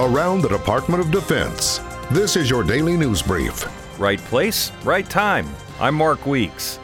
[0.00, 1.78] around the Department of Defense.
[2.10, 3.66] This is your daily news brief.
[4.00, 5.46] Right place, right time.
[5.78, 6.78] I'm Mark Weeks.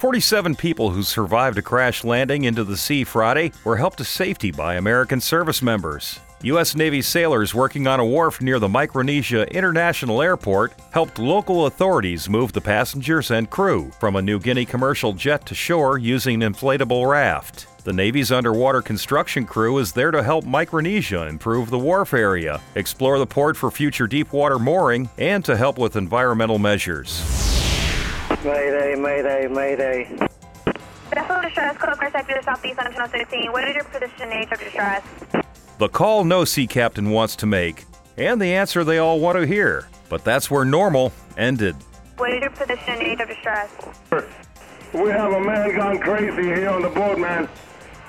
[0.00, 4.50] 47 people who survived a crash landing into the sea Friday were helped to safety
[4.50, 6.18] by American service members.
[6.44, 6.74] U.S.
[6.74, 12.52] Navy sailors working on a wharf near the Micronesia International Airport helped local authorities move
[12.52, 17.08] the passengers and crew from a New Guinea commercial jet to shore using an inflatable
[17.08, 17.66] raft.
[17.84, 23.18] The Navy's underwater construction crew is there to help Micronesia improve the wharf area, explore
[23.18, 27.22] the port for future deepwater mooring, and to help with environmental measures.
[28.44, 30.04] Mayday, mayday, mayday.
[31.08, 33.50] Vessel distress, Coast Guard sector southeast on 16.
[33.50, 35.43] What is your position and age of distress?
[35.78, 37.84] The call no sea captain wants to make,
[38.16, 39.88] and the answer they all want to hear.
[40.08, 41.74] But that's where normal ended.
[42.16, 43.70] What is your position and age of distress?
[44.92, 47.48] We have a man gone crazy here on the boat, man.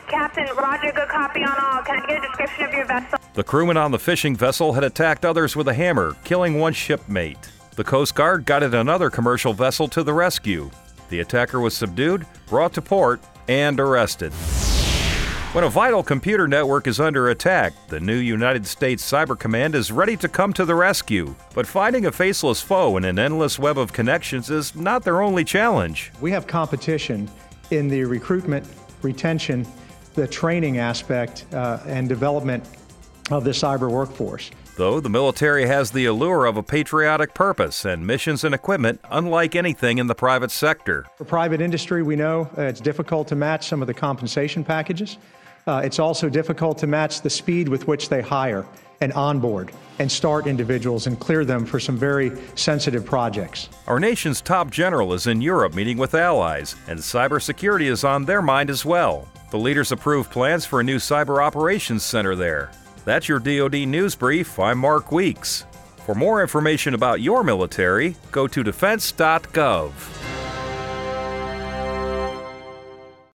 [0.08, 1.82] Captain, Roger, good copy on all.
[1.82, 3.18] Can I get a description of your vessel?
[3.34, 7.50] The crewman on the fishing vessel had attacked others with a hammer, killing one shipmate.
[7.76, 10.70] The Coast Guard guided another commercial vessel to the rescue.
[11.10, 14.32] The attacker was subdued, brought to port, and arrested.
[15.56, 19.90] When a vital computer network is under attack, the new United States Cyber Command is
[19.90, 21.34] ready to come to the rescue.
[21.54, 25.46] But finding a faceless foe in an endless web of connections is not their only
[25.46, 26.12] challenge.
[26.20, 27.32] We have competition
[27.72, 28.68] in the recruitment,
[29.02, 29.66] retention,
[30.14, 32.68] the training aspect, uh, and development
[33.32, 34.52] of the cyber workforce.
[34.76, 39.56] Though the military has the allure of a patriotic purpose and missions and equipment unlike
[39.56, 41.06] anything in the private sector.
[41.16, 45.18] For private industry, we know uh, it's difficult to match some of the compensation packages.
[45.68, 48.66] Uh, it's also difficult to match the speed with which they hire
[49.02, 53.70] and onboard and start individuals and clear them for some very sensitive projects.
[53.88, 58.42] Our nation's top general is in Europe meeting with allies, and cybersecurity is on their
[58.42, 59.28] mind as well.
[59.50, 62.72] The leaders approved plans for a new cyber operations center there.
[63.04, 64.60] That's your DoD news brief.
[64.60, 65.66] I'm Mark Weeks.
[66.06, 70.15] For more information about your military, go to defense.gov.